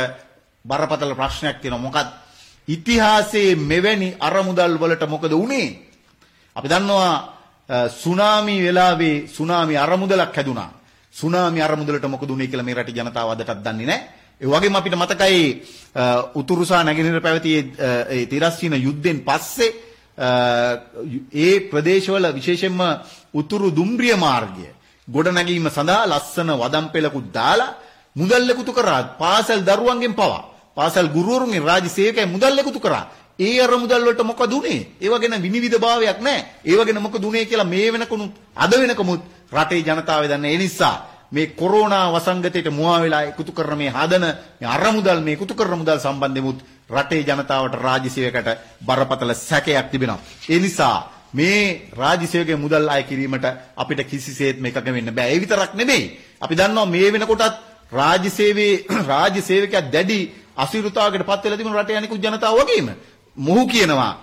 බරපතල 0.65 1.13
ප්‍රශ්නයක් 1.13 1.57
තියෙනවා. 1.57 1.81
මොකද 1.81 2.07
ඉතිහාසයේ 2.67 3.55
මෙවැනි 3.55 4.09
අරමුදල් 4.19 4.77
වලට 4.77 5.03
මොකද 5.05 5.31
වුනේ? 5.31 5.67
අපි 6.55 6.67
දන්නවා 6.67 7.36
සුනාමි 7.69 8.61
වෙලාවේ 8.61 9.27
සුනාමි 9.29 9.75
අරමුදලක් 9.77 10.33
හැදුනා. 10.33 10.71
සුනාමි 11.13 11.61
අරමුදලට 11.61 12.05
මොකද 12.05 12.29
උනේ 12.29 12.47
කියලා 12.47 12.63
මේ 12.63 12.75
රටේ 12.75 12.95
ජනතාව 12.95 13.31
අදටත් 13.31 13.63
දන්නේ 13.63 13.85
නැහැ. 13.85 14.01
ඒ 14.41 14.47
වගේම 14.47 14.75
අපිට 14.75 14.95
මතකයි 14.95 15.41
උතුරු 16.35 16.63
සහ 16.63 16.71
නැගෙනහිර 16.79 17.21
පැවති 17.21 17.51
ඒ 18.09 18.25
තිරස්චීන 18.25 18.73
යුද්ධෙන් 18.77 19.19
පස්සේ 19.21 19.73
ඒ 21.35 21.53
ප්‍රදේශවල 21.61 22.25
විශේෂයෙන්ම 22.33 22.79
උතුරු 23.33 23.71
දුම්රිය 23.71 24.15
මාර්ගය 24.17 24.67
ගොඩනැගීම 25.07 25.69
සඳහා 25.69 26.07
ලස්සන 26.07 26.49
වදම් 26.53 26.87
පෙළකුත් 26.87 27.27
දාලා 27.31 27.75
මුදල් 28.15 28.49
එකතු 28.49 28.71
කරා 28.71 29.01
පාසල් 29.15 29.61
දරුවන්ගෙන් 29.61 30.13
පවා 30.13 30.56
පාසල් 30.77 31.09
ගුරුවරුන්ගේ 31.09 31.61
රාජ්‍ය 31.61 31.89
සේවකයන් 31.89 32.29
මුදල් 32.29 32.59
එකතු 32.59 32.79
කරා 32.79 33.03
ඒ 33.39 33.57
අර 33.59 33.71
මුදල් 33.75 34.01
වලට 34.01 34.23
මොකද 34.23 34.53
උනේ 34.53 34.79
ඒව 34.97 35.13
ගැන 35.15 35.41
විනිවිද 35.41 35.75
භාවයක් 35.77 36.19
නැහැ 36.19 36.45
ඒව 36.65 36.81
ගැන 36.83 37.01
මොකද 37.01 37.23
උනේ 37.23 37.45
කියලා 37.45 37.67
මේ 37.67 37.91
වෙනකනුත් 37.91 38.33
අද 38.55 38.71
වෙනකමුත් 38.73 39.21
රටේ 39.51 39.83
ජනතාව 39.83 40.23
දන්නේ 40.25 40.53
ඒ 40.53 40.59
නිසා 40.59 40.95
මේ 41.31 41.47
කොරෝනා 41.49 42.11
වසංගතයට 42.13 42.69
මුවා 42.69 42.99
වෙලා 42.99 43.21
එකතු 43.23 43.51
කරන 43.51 43.77
මේ 43.77 43.91
හදන 43.91 44.25
මේ 44.59 44.69
අරමුදල් 44.69 45.21
මේ 45.21 45.35
එකතු 45.35 45.53
කරන 45.53 45.77
මුදල් 45.77 45.99
සම්බන්ධෙමුත් 45.99 46.59
රටේ 46.89 47.21
ජනතාවට 47.21 47.75
රාජ්‍ය 47.77 48.09
සේවකට 48.09 48.49
බරපතල 48.81 49.33
සැකයක් 49.33 49.91
තිබෙනවා. 49.91 50.19
ඒ 50.49 50.59
නිසා 50.59 50.97
මේ 51.33 51.89
රාජ්‍ය 51.93 52.27
සේවකයේ 52.27 52.55
මුදල් 52.57 52.87
අය 52.87 53.03
කිරීමට 53.03 53.45
අපිට 53.75 54.01
කිසිසේත් 54.05 54.57
මේකක 54.57 54.79
වෙන්න 54.87 55.11
බෑ. 55.11 55.29
ඒ 55.29 55.39
විතරක් 55.39 55.73
නෙමෙයි. 55.73 56.03
අපි 56.39 56.55
දන්නවා 56.55 56.85
මේ 56.87 57.11
වෙනකොටත් 57.11 57.55
රාජ්‍ය 57.91 58.29
සේවයේ 58.31 58.85
රාජ්‍ය 59.11 59.41
සේවකයා 59.41 59.83
දැඩි 59.87 60.19
අසිරුතාවකට 60.57 61.23
පත් 61.23 61.43
වෙලා 61.43 61.57
තිබුණ 61.57 61.75
රටේ 61.75 61.97
අනිකුත් 61.97 62.19
ජනතාව 62.19 62.57
වගේම. 62.59 62.89
මොහු 63.37 63.63
කියනවා 63.67 64.13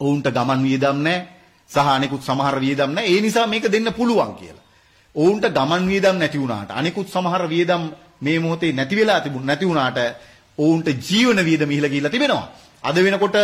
ඔවුන්ට 0.00 0.26
ගමන් 0.28 0.60
වියදම් 0.62 0.98
නැහැ 0.98 1.26
සහ 1.70 1.88
අනිකුත් 1.88 2.22
සමහර 2.22 2.56
වියදම් 2.58 2.90
නැහැ. 2.90 3.08
ඒ 3.08 3.20
නිසා 3.20 3.46
මේක 3.46 3.66
දෙන්න 3.66 3.92
පුළුවන් 3.92 4.34
කියලා. 4.34 4.64
ඔවුන්ට 5.14 5.46
ගමන් 5.48 5.84
වියදම් 5.86 6.16
නැති 6.16 6.38
වුණාට 6.38 6.70
අනිකුත් 6.72 7.08
සමහර 7.08 7.42
වියදම් 7.48 7.82
මේ 8.20 8.38
මොහොතේ 8.38 8.72
නැති 8.72 8.96
වෙලා 8.96 9.20
තිබුණ 9.20 9.46
නැති 9.46 9.66
වුණාට 9.66 9.98
ඔවුන්ට 10.58 10.88
ජීවන 11.00 11.38
වියදම 11.40 11.70
ඉහළ 11.70 11.88
ගිහිල්ලා 11.88 12.10
තිබෙනවා. 12.10 12.46
අද 12.82 12.96
වෙනකොට 12.96 13.36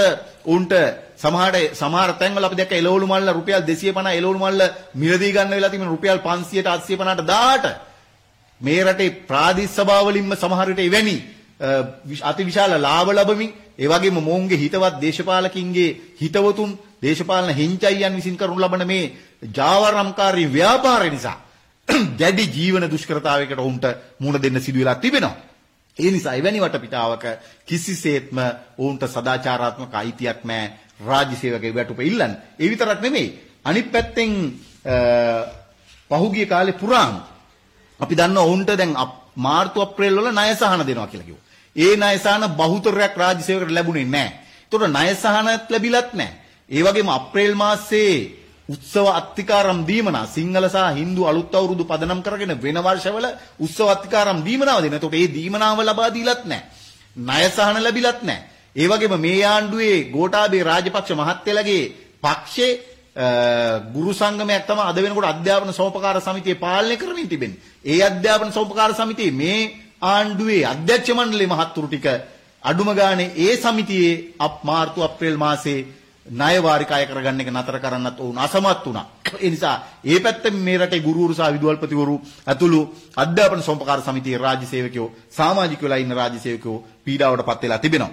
උන්ට 0.47 0.73
සමහරට 1.17 1.75
සමහර 1.75 2.11
තැන්වල 2.15 2.45
අපි 2.45 2.57
දැක්ක 2.57 2.73
එළවලු 2.73 3.07
මල්ල 3.07 3.29
රුපියල් 3.31 3.63
250 3.63 4.13
එළවලු 4.13 4.39
මල්ල 4.39 4.63
මිලදී 4.95 5.33
ගන්න 5.33 5.51
වෙලා 5.51 5.71
තිබෙන 5.71 5.89
රුපියල් 5.89 6.19
500ට 6.21 6.69
850ට 6.69 7.27
1000ට 7.27 7.67
මේ 8.61 8.85
රටේ 8.85 9.17
ප්‍රාදේශ 9.25 9.73
සභා 9.73 10.05
වලින්ම 10.05 10.33
සමහර 10.35 10.69
විට 10.69 10.81
එවැනි 10.81 11.17
අති 12.23 12.45
විශාල 12.45 12.77
ලාභ 12.79 13.09
ලැබමින් 13.11 13.53
ඒ 13.75 13.89
වගේම 13.89 14.15
මොවුන්ගේ 14.17 14.59
හිතවත් 14.59 15.01
දේශපාලකින්ගේ 15.01 15.97
හිතවතුන් 16.15 16.79
දේශපාලන 17.01 17.51
හිංචයියන් 17.53 18.15
විසින් 18.15 18.37
කරනු 18.37 18.59
ලබන 18.59 18.87
මේ 18.87 19.13
ජාවාරම්කාරී 19.53 20.49
ව්‍යාපාරය 20.49 21.11
නිසා 21.11 21.41
දැඩි 22.19 22.45
ජීවන 22.49 22.85
දුෂ්කරතාවයකට 22.87 23.61
උන්ට 23.61 23.85
මුහුණ 24.19 24.43
දෙන්න 24.43 24.61
සිදු 24.61 24.79
වෙලා 24.79 24.95
තිබෙනවා. 24.97 25.37
ඒ 25.97 26.11
නිසා 26.11 26.35
එවැනි 26.35 26.61
වටපිටාවක 26.61 27.25
කිසිසේත්ම 27.65 28.39
ඔවුන්ට 28.79 29.03
සදාචාරාත්මක 29.07 29.95
අයිතියක් 29.95 30.45
නැහැ 30.45 30.73
රාජ්‍ය 31.01 31.35
සේවකගේ 31.35 31.73
වැටුප 31.73 32.01
ඉල්ලන්න. 32.01 32.37
ඒ 32.55 32.69
විතරක් 32.69 33.01
නෙමෙයි. 33.01 33.29
අනිත් 33.65 33.89
පැත්තෙන් 33.89 34.31
පහුගිය 36.11 36.47
කාලේ 36.47 36.73
පුරාම 36.75 37.17
අපි 38.01 38.15
දන්නවා 38.15 38.45
ඔවුන්ට 38.45 38.71
දැන් 38.73 38.95
මාර්තු 39.37 39.81
අප්‍රේල් 39.81 40.17
වල 40.17 40.31
ණය 40.31 40.53
සහන 40.53 40.83
දෙනවා 40.83 41.07
කියලා 41.07 41.25
කිව්වා. 41.25 41.46
ඒ 41.77 41.93
ණය 41.97 42.17
සහන 42.17 42.45
බහුතරයක් 42.53 43.15
රාජ්‍ය 43.15 43.43
සේවකකට 43.43 43.71
ලැබුණේ 43.71 44.05
නැහැ. 44.07 44.33
ඒතකොට 44.65 44.89
ණය 44.89 45.09
සහනත් 45.15 45.71
ලැබිලත් 45.71 46.11
නැහැ. 46.13 46.35
ඒ 46.71 46.83
වගේම 46.83 47.09
අප්‍රේල් 47.11 47.55
මාසයේ 47.55 48.17
උත්සව 48.69 49.07
අත්තිකාරම් 49.11 49.81
දීමනා 49.85 50.27
සිංහල 50.27 50.65
සහ 50.67 50.87
හින්දු 50.95 51.23
අලුත් 51.25 51.53
අවුරුදු 51.53 51.85
පදනම් 51.85 52.21
කරගෙන 52.21 52.53
වෙන 52.57 52.79
වර්ෂවල 52.79 53.27
උත්සව 53.59 53.89
අත්තිකාරම් 53.89 54.43
දීමනාව 54.43 54.83
දෙන. 54.83 54.95
එතකොට 54.95 55.15
ඒ 55.15 55.29
දීමනාව 55.29 55.79
ලබා 55.81 56.11
දීලත් 56.11 56.43
නැහැ. 56.45 56.65
ණය 57.17 57.45
සහන 57.49 57.79
ලැබිලත් 57.79 58.21
නැහැ. 58.23 58.43
ඒ 58.77 58.87
වගේම 58.87 59.15
මේ 59.19 59.45
ආණ්ඩුවේ 59.45 59.97
ගෝඨාභය 60.11 60.59
රාජපක්ෂ 60.63 61.11
මහත්තයලගේ 61.13 61.85
පක්ෂේ 62.23 62.73
ගුරු 63.89 64.13
සංගමයක් 64.13 64.65
තමයි 64.65 64.83
අද 64.83 64.97
වෙනකොට 64.97 65.25
අධ්‍යාපන 65.27 65.73
සෝපකාර 65.73 66.21
සමිතිය 66.21 66.57
පාලනය 66.57 66.97
කරමින් 66.97 67.29
තිබෙන්නේ. 67.29 67.61
ඒ 67.85 68.03
අධ්‍යාපන 68.03 68.51
සෝපකාර 68.51 68.93
සමිතියේ 68.93 69.33
මේ 69.33 69.86
ආණ්ඩුවේ 70.03 70.65
අධ්‍යක්ෂ 70.65 71.11
මණ්ඩලයේ 71.11 71.47
මහත්තුරු 71.47 71.89
ටික 71.89 72.07
අඩුම 72.63 72.91
ගානේ 72.93 73.33
ඒ 73.37 73.57
සමිතියේ 73.57 74.35
අප 74.39 74.65
මාර්තු 74.65 75.03
අප්‍රේල් 75.03 75.37
මාසේ 75.37 75.87
ණය 76.27 76.59
වාරික 76.59 76.91
අය 76.91 77.07
කරගන්න 77.07 77.41
එක 77.41 77.51
නතර 77.51 77.79
කරන්නත් 77.79 78.19
ඔවුන් 78.19 78.39
අසමත් 78.39 78.85
වුණා. 78.85 79.07
ඒ 79.37 79.51
නිසා 79.51 79.77
ඒ 80.05 80.19
පැත්තෙන් 80.21 80.55
මේ 80.57 80.79
රටේ 80.79 81.01
ගුරුවරු 81.01 81.35
සහ 81.35 81.53
විදුහල්පතිවරු 81.53 82.17
ඇතුළු 82.47 82.81
අධ්‍යාපන 83.17 83.63
සොම්පකාර 83.63 84.03
සමිතියේ 84.03 84.39
රාජ්‍ය 84.39 84.67
සේවකයෝ 84.67 85.13
සමාජිකයෝලා 85.31 85.99
ඉන්න 85.99 86.13
රාජ්‍ය 86.13 86.39
සේවකයෝ 86.39 86.85
පීඩාවටපත් 87.05 87.63
වෙලා 87.63 87.79
තිබෙනවා. 87.79 88.11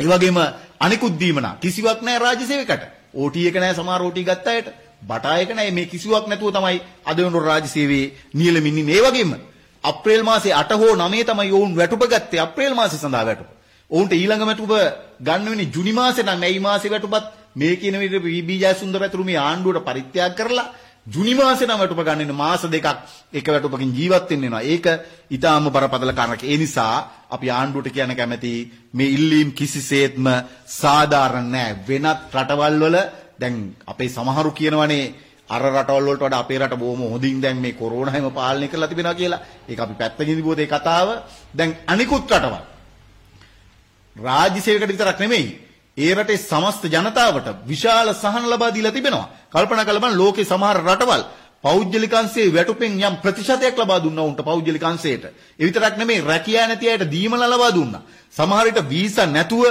ඒ 0.00 0.06
වගේම 0.06 0.38
අනිකුත් 0.80 1.20
දීමනා 1.20 1.54
කිසිවක් 1.56 2.00
නැහැ 2.00 2.18
රාජ්‍ය 2.18 2.46
සේවකට. 2.46 2.82
ඕටී 3.14 3.48
එක 3.48 3.56
නැහැ 3.56 3.74
සමහර 3.74 4.02
ඕටී 4.02 4.24
ගත්ත 4.24 4.46
අයට. 4.48 4.68
බටා 5.02 5.36
එක 5.38 5.50
නැහැ 5.50 5.70
මේ 5.72 5.86
කිසිවක් 5.86 6.26
නැතුව 6.26 6.52
තමයි 6.52 6.80
අද 7.04 7.16
වෙනකොට 7.18 7.44
රාජ්‍ය 7.44 7.68
සේවයේ 7.68 8.12
නියලමින් 8.34 8.78
ඉන්නේ. 8.78 8.96
ඒ 8.96 9.02
වගේම 9.02 9.49
අප්‍රේල් 9.84 10.22
මාසේ 10.22 10.52
8 10.54 10.76
හෝ 10.76 10.92
9 10.96 11.24
තමයි 11.24 11.52
ඔවුන් 11.52 11.76
වැටුප 11.76 12.04
ගත්තේ 12.06 12.40
අප්‍රේල් 12.40 12.74
මාසේ 12.74 12.98
සඳහා 12.98 13.24
වැටුප. 13.24 13.50
ඔවුන්ට 13.90 14.12
ඊළඟ 14.12 14.46
වැටුප 14.46 14.72
ගන්න 15.20 15.46
වෙන්නේ 15.46 15.72
ජුනි 15.74 15.92
මාසේ 15.92 16.24
නම් 16.24 16.42
ඇයි 16.42 16.60
මාසේ 16.60 16.90
වැටුපත් 16.90 17.26
මේ 17.54 17.76
කියන 17.76 17.98
විදිහට 17.98 18.24
පී.බී. 18.24 18.60
ජයසුන්දර 18.60 19.02
ඇතුළු 19.02 19.24
මේ 19.24 19.38
ආණ්ඩුවට 19.38 19.84
පරිත්‍යාග 19.84 20.34
කරලා 20.34 20.68
ජුනි 21.06 21.34
මාසේ 21.34 21.66
නම් 21.66 21.78
වැටුප 21.78 22.00
ගන්න 22.00 22.20
වෙන 22.22 22.34
මාස 22.34 22.62
දෙකක් 22.64 22.86
එක 23.32 23.46
වැටුපකින් 23.46 23.92
ජීවත් 23.92 24.30
වෙන්න 24.30 24.42
වෙනවා. 24.42 24.62
ඒක 24.64 24.86
ඊටාම 25.28 25.64
බරපතල 25.66 26.12
කාරණයක්. 26.12 26.44
ඒ 26.44 26.56
නිසා 26.56 26.94
අපි 27.30 27.50
ආණ්ඩුවට 27.50 27.90
කියන්න 27.90 28.14
කැමති 28.14 28.52
මේ 28.92 29.08
ඉල්ලීම් 29.08 29.52
කිසිසේත්ම 29.52 30.26
සාධාරණ 30.72 31.50
නෑ. 31.50 31.76
වෙනත් 31.82 32.20
රටවල් 32.32 32.78
වල 32.80 32.96
දැන් 33.38 33.56
අපේ 33.86 34.08
සමහරු 34.08 34.50
කියනවනේ 34.52 35.14
අර 35.50 35.62
රටවල් 35.64 36.04
වලට 36.04 36.22
වඩා 36.22 36.40
අපේ 36.40 36.58
රට 36.58 36.76
බොහොම 36.76 37.00
හොඳින් 37.04 37.40
දැන් 37.40 37.58
මේ 37.58 37.74
කොරෝනා 37.74 38.12
හැම 38.12 38.30
පාලනය 38.32 38.68
කරලා 38.68 38.88
තිබෙනවා 38.88 39.14
කියලා. 39.14 39.40
ඒක 39.68 39.80
අපි 39.80 39.94
පැත්තකින් 39.94 40.36
දිබුවොත් 40.36 40.58
ඒ 40.58 40.68
කතාව 40.68 41.08
දැන් 41.54 41.76
අනිකුත් 41.86 42.30
රටවල් 42.32 42.62
රාජ්‍ය 44.16 44.60
සේවකට 44.60 44.88
විතරක් 44.88 45.20
නෙමෙයි 45.20 45.48
ඒ 45.96 46.14
රටේ 46.14 46.38
සමස්ත 46.40 46.84
ජනතාවට 46.86 47.48
විශාල 47.64 48.08
සහන 48.14 48.44
ලබා 48.46 48.70
දීලා 48.70 48.92
තිබෙනවා. 48.92 49.28
කල්පනා 49.50 49.84
කරලා 49.84 50.00
බලන්න 50.00 50.18
ලෝකේ 50.18 50.44
සමහර 50.44 50.78
රටවල් 50.84 51.22
පෞද්ගලිකංශයේ 51.64 52.52
වැටුපෙන් 52.52 52.92
යම් 53.00 53.16
ප්‍රතිශතයක් 53.16 53.76
ලබා 53.76 54.00
දුන්නා 54.00 54.24
උන්ට 54.24 54.40
පෞද්ගලිකංශයට. 54.42 55.24
ඒ 55.58 55.64
විතරක් 55.66 55.96
නෙමෙයි 55.96 56.20
රැකියා 56.22 56.66
නැති 56.66 56.90
අයට 56.90 57.10
දීමන 57.10 57.42
ලබා 57.46 57.72
දුන්නා. 57.72 58.02
සමහර 58.34 58.66
විට 58.68 58.88
වීසා 58.88 59.26
නැතුව 59.28 59.64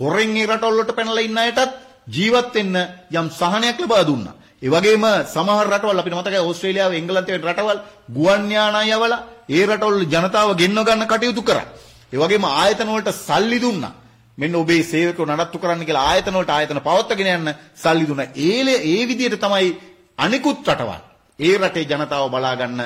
හොරෙන් 0.00 0.36
ඒ 0.36 0.46
රටවල් 0.46 0.74
වලට 0.74 0.96
පැනලා 0.96 1.26
ඉන්න 1.28 1.38
අයටත් 1.38 1.76
ජීවත් 2.08 2.54
වෙන්න 2.54 2.76
යම් 3.12 3.28
සහනයක් 3.30 3.78
ලබා 3.78 4.02
දුන්නා. 4.02 4.34
ඒ 4.62 4.70
වගේම 4.70 5.04
සමහර 5.26 5.66
රටවල් 5.66 6.00
අපිට 6.00 6.16
මතකයි 6.16 6.40
ඕස්ට්‍රේලියාව 6.40 6.92
එංගලන්තයේ 6.94 7.38
රටවල් 7.40 7.80
ගුවන් 8.10 8.44
යානා 8.50 8.84
යවලා 8.88 9.20
ඒ 9.48 9.64
රටවල 9.66 10.04
ජනතාව 10.06 10.50
ගෙන්ව 10.54 10.80
ගන්න 10.80 11.04
කටයුතු 11.06 11.42
කරා. 11.42 11.66
ඒ 12.12 12.18
වගේම 12.18 12.44
ආයතන 12.46 12.88
වලට 12.88 13.12
සල්ලි 13.18 13.58
දුන්නා. 13.58 13.92
මෙන්න 14.38 14.54
ඔබේ 14.54 14.82
සේවකව 14.84 15.26
නඩත්තු 15.26 15.58
කරන්න 15.58 15.84
කියලා 15.84 16.06
ආයතන 16.06 16.34
වලට 16.34 16.50
ආයතන 16.50 16.80
පවත්වාගෙන 16.80 17.32
යන්න 17.34 17.54
සල්ලි 17.76 18.06
දුන්නා. 18.06 18.32
ඒ 18.38 18.76
ඒ 18.84 19.02
විදිහට 19.06 19.38
තමයි 19.38 19.68
අනිකුත් 20.18 20.64
රටවල් 20.64 21.02
ඒ 21.38 21.54
රටේ 21.58 21.84
ජනතාව 21.84 22.30
බලා 22.30 22.56
ගන්න 22.56 22.82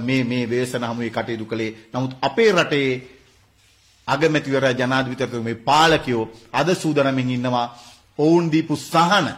මේ 0.00 0.24
මේ 0.24 0.44
වේසන 0.46 0.82
හමුවේ 0.82 1.10
කටයුතු 1.10 1.46
කළේ. 1.46 1.72
නමුත් 1.92 2.12
අපේ 2.22 2.50
රටේ 2.52 2.88
අගමැතිවරයා 4.08 4.74
ජනාධිපතිවරු 4.74 5.42
මේ 5.42 5.62
පාලකයෝ 5.62 6.28
අද 6.52 6.68
සූදානමින් 6.74 7.30
ඉන්නවා 7.30 7.66
ඔවුන් 8.18 8.52
දීපු 8.52 8.76
සහන 8.76 9.28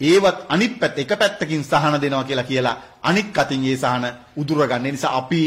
ඒවත් 0.00 0.38
අනිත් 0.48 0.78
පැත්ත 0.78 0.98
එක 0.98 1.12
පැත්තකින් 1.14 1.64
සහන 1.64 1.96
දෙනවා 1.96 2.24
කියලා 2.24 2.44
කියලා 2.44 2.76
අනික් 3.02 3.38
අතින් 3.38 3.64
ඒ 3.64 3.76
සහන 3.76 4.04
උදුරගන්න. 4.36 4.86
ඒ 4.86 4.92
නිසා 4.92 5.16
අපි 5.16 5.42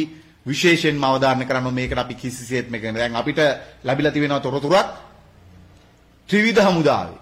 විශේෂයෙන්ම 0.46 1.04
අවධාරණය 1.04 1.46
කරන්න 1.46 1.74
මේකට 1.74 1.98
අපි 1.98 2.16
කිසිසේත් 2.16 2.70
මේක 2.70 2.84
දැන් 2.84 3.16
අපිට 3.16 3.40
ලැබිලා 3.84 4.12
තිබෙනවා 4.12 4.40
තොරතුරක් 4.40 4.88
ත්‍රිවිධ 6.30 6.62
හමුදාවේ 6.62 7.20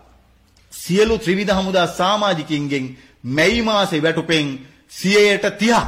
සියලු 0.74 1.18
ත්‍රිවිධ 1.18 1.54
හමුදා 1.54 1.88
සමාජිකින්ගෙන් 1.90 2.86
මැයි 3.24 3.62
මාසේ 3.62 4.02
වැටුපෙන් 4.02 4.48
130ක් 4.92 5.84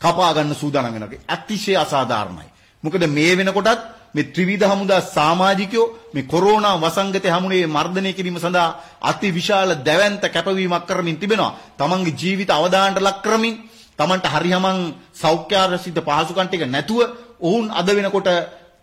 කපා 0.00 0.34
ගන්න 0.34 0.54
සූදානම් 0.54 0.94
වෙනවා. 0.94 1.24
අතිශය 1.28 1.76
අසාධාරණයි. 1.76 2.48
මොකද 2.84 3.02
මේ 3.08 3.36
වෙනකොටත් 3.36 3.80
මේ 4.14 4.26
ත්‍රිවිධ 4.26 4.66
හමුදා 4.66 5.00
සමාජිකයෝ 5.08 5.86
මේ 6.14 6.24
කොරෝනා 6.24 6.76
වසංගතය 6.76 7.28
හමුවේ 7.28 7.66
මර්ධනය 7.68 8.10
කිරීම 8.12 8.38
සඳහා 8.38 8.68
අති 9.02 9.28
විශාල 9.30 9.70
දැවැන්ත 9.78 10.24
කැපවීමක් 10.26 10.86
කරමින් 10.86 11.16
තිබෙනවා. 11.16 11.56
තමන්ගේ 11.76 12.14
ජීවිත 12.14 12.50
අවදානට 12.50 12.98
ලක් 12.98 13.18
කරමින් 13.20 13.56
තමන්ට 13.98 14.26
හරියමං 14.26 14.78
සෞඛ්‍යාරසිත 15.14 15.98
පහසුකම් 16.00 16.46
ටික 16.46 16.64
නැතුව 16.66 17.00
ඔවුන් 17.40 17.66
අද 17.70 17.88
වෙනකොට 17.88 18.30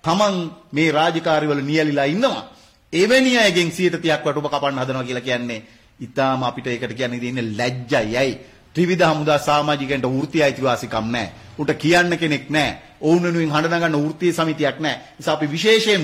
තමන් 0.04 0.36
මේ 0.72 0.92
රාජකාරිවල 0.92 1.62
නියැලිලා 1.62 2.08
ඉන්නවා. 2.08 2.48
එවැනි 2.94 3.34
අයගෙන් 3.38 3.70
130ක් 3.70 4.24
වටුප 4.26 4.48
කපන්න 4.48 4.80
හදනවා 4.80 5.04
කියලා 5.04 5.22
කියන්නේ 5.22 5.66
ඊටාම 6.00 6.44
අපිට 6.44 6.68
ඒකට 6.68 6.94
කියන්නේ 6.94 7.20
තියෙන්නේ 7.20 7.52
ලැජ්ජයයි. 7.52 8.32
ත්‍රිවිධ 8.78 9.06
හමුදා 9.06 9.40
සමාජිකයන්ට 9.40 10.06
වෘත්ති 10.08 10.44
අයිතිවාසිකම් 10.44 11.08
නැහැ. 11.10 11.32
උට 11.60 11.72
කියන්න 11.76 12.14
කෙනෙක් 12.16 12.46
නැහැ. 12.50 12.78
ඔවුන් 13.02 13.24
වෙනුවෙන් 13.24 13.52
හඬ 13.54 13.74
නගන්න 13.74 13.96
වෘත්තීය 13.98 14.34
සමිතියක් 14.34 14.78
නැහැ. 14.80 15.02
නිසා 15.18 15.34
අපි 15.34 15.48
විශේෂයෙන් 15.48 16.04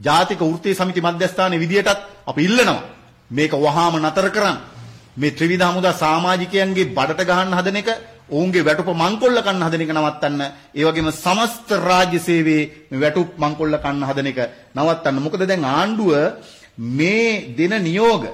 ජාතික 0.00 0.40
වෘත්තීය 0.40 0.74
සමිති 0.74 1.00
මධ්‍යස්ථානයේ 1.00 1.62
විදියටත් 1.64 2.00
අපි 2.26 2.44
ඉල්ලනවා 2.44 2.82
මේක 3.30 3.52
වහාම 3.54 3.96
නතර 3.98 4.28
කරන්න. 4.30 4.58
මේ 5.16 5.30
ත්‍රිවිධ 5.30 5.64
හමුදා 5.64 5.94
සමාජිකයන්ගේ 5.94 6.92
බඩට 6.96 7.28
ගහන්න 7.30 7.56
හදන 7.58 7.80
එක 7.82 7.88
ඔවුන්ගේ 8.28 8.64
වැටුප 8.64 8.90
මංකොල්ල 8.94 9.38
කන්න 9.38 9.66
හදන 9.66 9.84
එක 9.84 9.92
නවත්තන්න. 9.96 10.42
ඒ 10.74 10.84
වගේම 10.84 11.10
සමස්ත 11.14 11.68
රාජ්‍ය 11.80 12.18
සේවයේ 12.20 12.70
මේ 12.90 13.00
වැටුප් 13.00 13.30
මංකොල්ල 13.38 13.76
කන්න 13.78 14.08
හදන 14.08 14.32
එක 14.32 14.40
නවත්තන්න. 14.76 15.22
මොකද 15.24 15.42
දැන් 15.42 15.64
ආණ්ඩුව 15.66 16.12
මේ 16.78 17.56
දෙන 17.56 17.82
නියෝග 17.82 18.24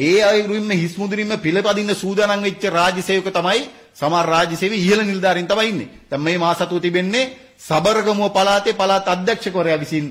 ඒ 0.00 0.22
අයුරින්ම 0.22 0.70
හිස්මුදුරින්ම 0.72 1.32
පිළපදින්න 1.38 1.92
සූදානම් 1.94 2.42
වෙච්ච 2.42 2.64
රාජ්‍ය 2.70 3.02
සේවක 3.02 3.28
තමයි 3.30 3.60
සමහර 3.94 4.26
රාජ්‍ය 4.26 4.56
සේවයේ 4.56 4.80
ඉහළ 4.80 5.02
නිලධාරීන් 5.02 5.46
තමයි 5.46 5.68
ඉන්නේ. 5.68 5.88
දැන් 6.08 6.22
මේ 6.22 6.38
මාස 6.38 6.60
අතුව 6.60 6.78
තිබෙන්නේ 6.78 7.30
සබරගමුව 7.58 8.30
පළාතේ 8.30 8.74
පළාත් 8.74 9.08
අධ්‍යක්ෂකවරයා 9.08 9.78
විසින් 9.78 10.06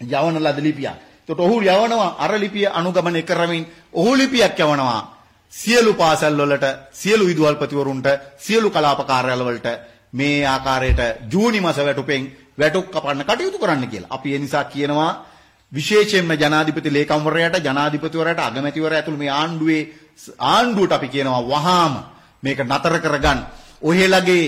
යවන 0.00 0.36
ලද 0.38 0.58
ලිපියක්. 0.60 0.96
ඒකට 1.22 1.40
ඔහු 1.40 1.56
යවනවා 1.62 2.16
අර 2.18 2.32
ලිපිය 2.34 2.66
අනුගමනය 2.70 3.22
කරමින් 3.22 3.64
ඔහු 3.92 4.12
ලිපියක් 4.14 4.58
යවනවා 4.58 5.00
සියලු 5.52 5.92
පාසල් 5.94 6.36
වලට 6.36 6.66
සියලු 6.92 7.24
විදුහල්පතිවරුන්ට 7.26 8.08
සියලු 8.38 8.70
කලාප 8.70 9.00
කාර්යාල 9.04 9.42
වලට 9.42 9.68
මේ 10.12 10.46
ආකාරයට 10.46 11.00
ජූනි 11.32 11.60
මාස 11.60 11.78
වැටුපෙන් 11.78 12.24
වැටුප් 12.58 12.86
කපන්න 12.86 13.24
කටයුතු 13.24 13.58
කරන්න 13.58 13.88
කියලා. 13.88 14.10
අපි 14.10 14.34
ඒ 14.34 14.38
නිසා 14.38 14.64
කියනවා 14.66 15.12
විශේෂයෙන්ම 15.74 16.30
ජනාධිපති 16.36 16.90
ලේකම්වරයාට 16.90 17.58
ජනාධිපතිවරයාට 17.60 18.40
අගමැතිවරයා 18.40 18.98
ඇතුළු 18.98 19.18
මේ 19.18 19.32
ආණ්ඩුවේ 19.32 19.82
ආණ්ඩුවට 20.48 20.92
අපි 20.92 21.08
කියනවා 21.08 21.42
වහාම 21.44 21.94
මේක 22.42 22.58
නතර 22.60 22.96
කරගන්න. 23.00 23.40
ඔහෙලගේ 23.82 24.46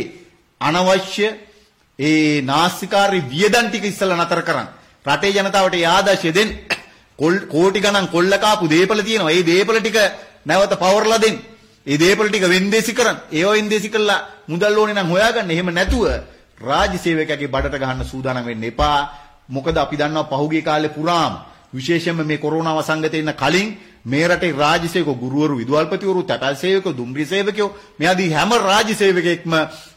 අනවශ්‍ය 0.60 1.26
ඒ 1.98 2.42
නාස්තිකාරී 2.42 3.24
වියදම් 3.24 3.66
ටික 3.68 3.84
ඉස්සලා 3.84 4.16
නතර 4.16 4.42
කරන්න. 4.42 4.68
රටේ 5.06 5.32
ජනතාවට 5.32 5.74
ඒ 5.74 5.86
ආදර්ශය 5.86 6.32
දෙන්න. 6.32 6.50
කෝටි 7.48 7.80
ගණන් 7.80 8.08
කොල්ල 8.08 8.32
කාපු 8.38 8.68
දීපල 8.68 9.00
තියෙනවා. 9.00 9.32
ඒ 9.32 9.42
දීපල 9.42 9.78
ටික 9.78 9.98
නැවත 10.44 10.72
පවර්ලා 10.76 11.18
දෙන්න. 11.18 11.38
ඒ 11.86 11.96
දේපල 11.96 12.28
ටික 12.28 12.46
වෙන්දේසි 12.46 12.92
කරන්න. 12.92 13.18
ඒව 13.30 13.50
වෙන්දේසි 13.50 13.88
කළා 13.88 14.26
මුදල් 14.46 14.74
ඕනේ 14.74 14.94
නම් 14.94 15.08
හොයාගන්න. 15.08 15.50
එහෙම 15.50 15.70
නැතුව 15.70 16.04
රාජ්‍ය 16.60 16.98
සේවකයාගේ 16.98 17.48
බඩට 17.48 17.78
ගහන්න 17.78 18.04
සූදානම් 18.04 18.44
වෙන්න 18.44 18.64
එපා. 18.64 18.98
මොකද 19.48 19.76
අපි 19.76 19.96
දන්නවා 19.96 20.30
පහුගිය 20.32 20.62
කාලේ 20.62 20.88
පුරාම 20.90 21.34
විශේෂයෙන්ම 21.72 22.24
මේ 22.24 22.38
කොරෝනා 22.38 22.76
වසංගතේ 22.76 23.20
ඉන්න 23.20 23.34
කලින් 23.34 23.68
මේ 24.04 24.26
රටේ 24.26 24.54
රාජ්‍ය 24.54 24.88
සේවක 24.88 25.10
ගුරුවරු 25.16 25.54
විදුහල්පතිවරු 25.56 26.22
තැපැල් 26.24 26.56
සේවකයෝ 26.56 26.94
දුම්රිය 26.94 27.26
සේවකයෝ 27.26 27.70
මේ 27.98 28.08
ආදී 28.08 28.30
හැම 28.30 28.50
රාජ්‍ය 28.62 28.94
සේවකයෙක්ම 28.94 29.54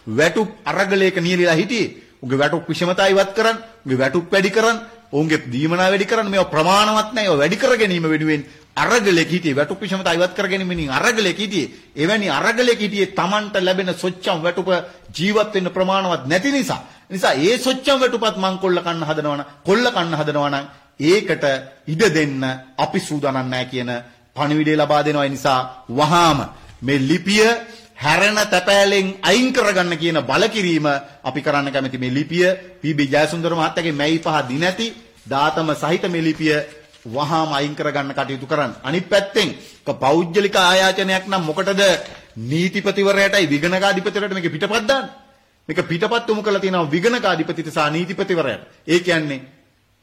වැටුප් 0.10 0.50
අරගලයක 0.66 1.18
නියලිලා 1.18 1.56
හිටියේ. 1.56 1.94
උගේ 2.20 2.38
වැටුප් 2.38 2.64
විෂමතා 2.68 3.08
ඉවත් 3.08 3.34
කරන්න, 3.34 3.58
උගේ 3.86 3.98
වැටුප් 3.98 4.32
වැඩි 4.32 4.50
කරන්න, 4.50 4.78
ඔවුන්ගේ 5.12 5.44
දීමනා 5.48 5.90
වැඩි 5.90 6.06
කරන්න 6.06 6.30
මේවා 6.30 6.54
ප්‍රමාණවත් 6.54 7.14
නැහැ. 7.14 7.26
ඒවා 7.26 7.38
වැඩි 7.38 7.58
කර 7.58 7.78
ගැනීම 7.78 8.06
වෙනුවෙන් 8.06 8.46
අරගලෙක 8.78 9.30
හිටියේ 9.30 9.56
වැටුප් 9.56 9.80
විෂමතා 9.80 10.14
ඉවත් 10.14 10.34
කර 10.34 10.48
ගැනීමෙන් 10.48 10.90
අරගලෙක 10.92 11.38
හිටියේ. 11.38 11.72
එවැනි 11.96 12.30
අරගලෙක 12.32 12.80
හිටියේ 12.80 13.14
Tamanට 13.14 13.56
ලැබෙන 13.58 13.94
සොච්චම් 13.96 14.42
වැටුප 14.42 14.70
ජීවත් 15.12 15.54
වෙන්න 15.54 15.70
ප්‍රමාණවත් 15.70 16.26
නැති 16.26 16.52
නිසා. 16.52 16.82
නිසා 17.10 17.34
ඒ 17.40 17.58
සොච්චම් 17.60 17.98
වැටුපත් 18.02 18.38
මං 18.38 18.56
කොල්ල 18.60 18.78
කන්න 18.80 19.04
හදනවනම් 19.04 19.44
කොල්ල 19.66 19.86
කන්න 19.88 20.16
හදනවනම් 20.16 20.66
ඒකට 21.02 21.46
ඉඩ 21.88 22.04
දෙන්න 22.12 22.42
අපි 22.78 23.00
සූදානම් 23.00 23.50
නැහැ 23.50 23.66
කියන 23.66 23.92
පණිවිඩය 24.36 24.76
ලබා 24.76 25.04
දෙනවා. 25.04 25.26
ඒ 25.26 25.30
නිසා 25.30 25.60
වහාම 25.92 26.40
මේ 26.82 27.00
ලිපිය 27.02 27.46
හැරෙන 27.98 28.40
තැපෑලෙන් 28.46 29.08
අයින් 29.24 29.54
කරගන්න 29.54 29.98
කියන 29.98 30.20
බලකිරීම 30.24 30.88
අපි 31.24 31.42
කරන්න 31.42 31.72
කැමති 31.72 31.98
මේ 31.98 32.12
ලිපිය 32.12 32.46
පී.බී. 32.82 33.08
ජයසුන්දර 33.08 33.54
මහත්තයාගේ 33.54 33.92
මැයි 33.94 34.20
පහ 34.20 34.38
දිනැති 34.50 34.88
දාතම 35.28 35.72
සහිත 35.76 36.04
මේ 36.08 36.22
ලිපිය 36.22 36.54
වහාම 37.08 37.50
අයින් 37.54 37.74
කරගන්න 37.76 38.14
කටයුතු 38.14 38.46
කරන්න. 38.46 38.74
අනිත් 38.84 39.10
පැත්තෙන් 39.10 39.50
පෞද්ගලික 39.96 40.56
ආයාචනයක් 40.58 41.26
නම් 41.28 41.44
මොකටද 41.44 41.82
නීතිපතිවරයටයි 42.44 43.48
විගණකාධිපතිවරයට 43.48 44.34
මේක 44.34 44.52
පිටපත් 44.52 44.86
දාන්නේ? 44.86 45.29
මේක 45.70 45.82
පිටපත් 45.88 46.30
උමු 46.30 46.42
කරලා 46.42 46.60
තියෙනවා 46.60 46.92
විගණකාධිපතිට 46.92 47.70
සහ 47.70 47.92
නීතිපතිවරයට. 47.92 48.64
ඒ 48.88 49.00
කියන්නේ 49.00 49.42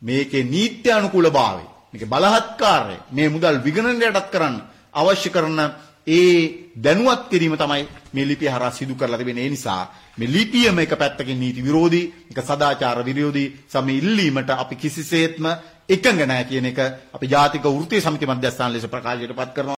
මේකේ 0.02 0.44
නීත්‍යානුකූලභාවය, 0.44 1.64
මේකේ 1.92 2.08
බලහත්කාරය, 2.08 2.96
මේ 3.12 3.28
මුදල් 3.28 3.58
විගණනයටත් 3.64 4.30
කරන්න 4.30 4.56
අවශ්‍ය 4.94 5.30
කරන 5.30 5.60
ඒ 6.06 6.72
දැනුවත් 6.76 7.22
කිරීම 7.30 7.56
තමයි 7.56 7.88
මේ 8.12 8.28
ලිපිය 8.28 8.48
හරහා 8.48 8.70
සිදු 8.70 8.94
කරලා 8.94 9.18
තිබෙන්නේ. 9.18 9.44
ඒ 9.44 9.50
නිසා 9.50 9.82
මේ 10.18 10.28
ලිපියම 10.28 10.78
එක 10.78 10.92
පැත්තකින් 10.94 11.40
නීති 11.40 11.64
විරෝධී, 11.64 12.10
එක 12.30 12.38
සදාචාර 12.40 13.04
විරෝධී 13.04 13.66
සම 13.68 13.88
ඉල්ලීමට 13.90 14.50
අපි 14.52 14.76
කිසිසේත්ම 14.76 15.46
එකඟ 15.88 16.22
නැහැ 16.22 16.44
කියන 16.44 16.66
එක 16.66 16.78
අපි 17.12 17.26
ජාතික 17.26 17.66
වෘත්තීය 17.66 18.00
සමිති 18.00 18.26
මධ්‍යස්ථාන 18.26 18.72
ලෙස 18.72 18.86
ප්‍රකාශයට 18.86 19.34
පත් 19.34 19.50
කරනවා. 19.52 19.74